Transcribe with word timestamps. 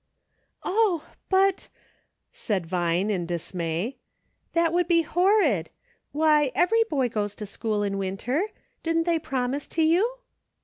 "Oh! 0.63 1.05
but," 1.29 1.69
said 2.33 2.65
Vine, 2.65 3.11
in 3.11 3.27
dismay, 3.27 3.97
"that 4.53 4.73
would 4.73 4.87
be 4.87 5.03
horrid! 5.03 5.69
Why, 6.11 6.51
every 6.55 6.83
boy 6.85 7.07
goes 7.07 7.35
to 7.35 7.45
school 7.45 7.83
in 7.83 7.99
winter. 7.99 8.47
Didn't 8.81 9.03
they 9.03 9.19
promise 9.19 9.67
to 9.67 9.83
you 9.83 10.15